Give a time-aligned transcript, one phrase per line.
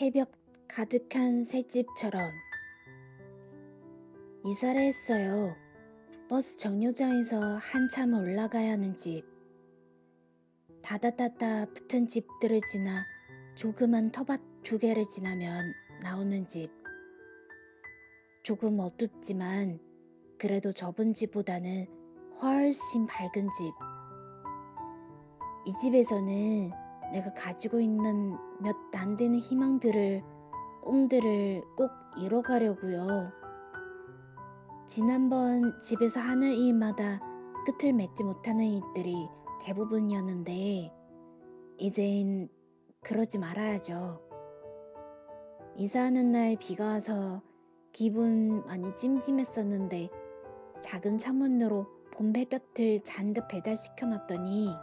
[0.00, 0.32] 해벽
[0.66, 2.32] 가득한 새집처럼
[4.46, 5.54] 이사를 했어요.
[6.26, 9.24] 버스 정류장에서 한참 올라가야 하는 집.
[10.80, 13.04] 다다다다 붙은 집들을 지나
[13.56, 15.70] 조그만 터밭 두 개를 지나면
[16.02, 16.70] 나오는 집.
[18.42, 19.78] 조금 어둡지만
[20.38, 21.86] 그래도 접은 집보다는
[22.40, 23.74] 훨씬 밝은 집.
[25.66, 30.22] 이 집에서는 내가 가지고 있는 몇 안 되는 희망들을,
[30.82, 33.32] 꿈들을 꼭 이뤄가려고요.
[34.86, 37.18] 지난번 집에서 하는 일마다
[37.64, 39.28] 끝을 맺지 못하는 일들이
[39.62, 40.92] 대부분이었는데,
[41.78, 42.48] 이젠
[43.00, 44.20] 그러지 말아야죠.
[45.76, 47.40] 이사하는 날 비가 와서
[47.92, 50.10] 기분 많이 찜찜했었는데,
[50.82, 54.74] 작은 창문으로 봄 햇볕을 잔뜩 배달시켜 놨더니,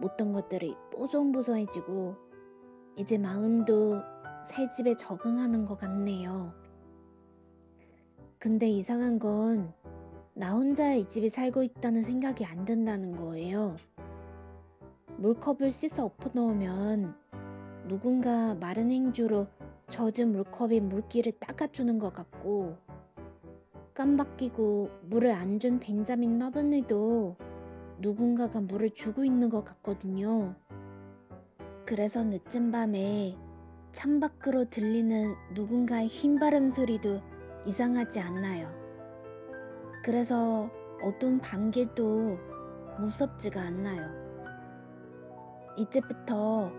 [0.00, 2.16] 못던 것들이 뽀송뽀송해지고
[2.96, 4.00] 이제 마음도
[4.46, 6.52] 새 집에 적응하는 것 같네요.
[8.38, 9.72] 근데 이상한 건
[10.34, 13.76] 나 혼자 이 집에 살고 있다는 생각이 안 든다는 거예요.
[15.18, 17.14] 물컵을 씻어 엎어 놓으면
[17.88, 19.48] 누군가 마른 행주로
[19.88, 22.76] 젖은 물컵에 물기를 닦아주는 것 같고
[23.92, 27.36] 깜박끼고 물을 안 준 벤자민 너브니도
[28.00, 30.54] 누군가가 물을 주고 있는 것 같거든요.
[31.84, 33.36] 그래서 늦은 밤에
[33.92, 37.20] 창밖으로 들리는 누군가의 흰바람 소리도
[37.66, 38.72] 이상하지 않나요.
[40.02, 40.70] 그래서
[41.02, 42.38] 어두운 밤길도
[42.98, 44.08] 무섭지가 않나요.
[45.76, 46.72] 이제부터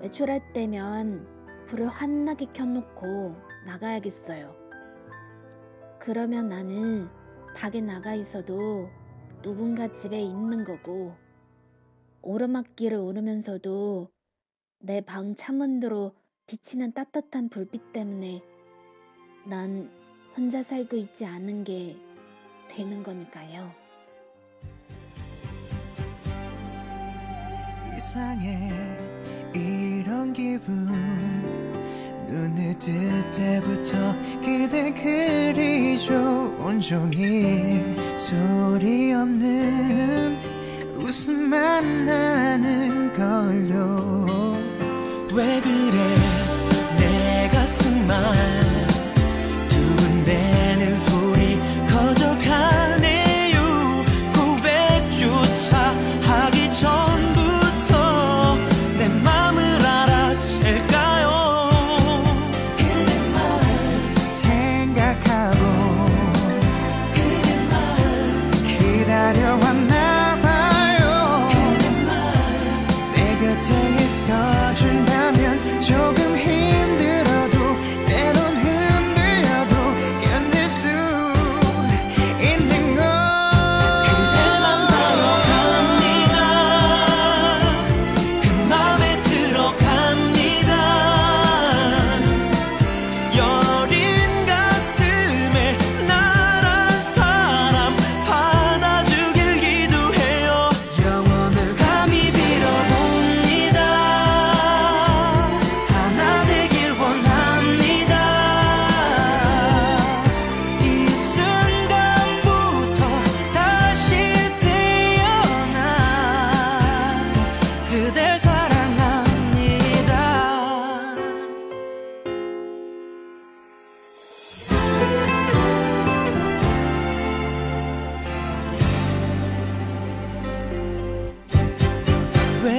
[0.00, 1.26] 외출할 때면
[1.66, 3.34] 불을 환하게 켜놓고
[3.66, 4.54] 나가야겠어요.
[5.98, 7.08] 그러면 나는
[7.56, 8.88] 밖에 나가 있어도
[9.42, 11.14] 누군가 집에 있는 거고
[12.22, 14.10] 오르막길을 오르면서도
[14.80, 16.14] 내 방 창문으로
[16.46, 18.42] 비치는 따뜻한 불빛 때문에
[19.46, 19.90] 난
[20.36, 21.96] 혼자 살고 있지 않은 게
[22.68, 23.72] 되는 거니까요.
[27.96, 28.96] 이상해
[29.54, 30.88] 이런 기분
[32.28, 36.14] 눈을 뜰 때부터 그대 그리죠.
[36.60, 40.36] 온종일 소리 없는
[40.96, 44.58] 웃음만 나는 걸요.
[45.32, 46.17] 왜 그래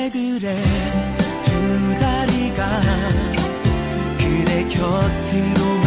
[0.10, 0.64] 왜 그래
[1.44, 2.82] 두 다리가
[4.18, 5.79] 그대 곁으로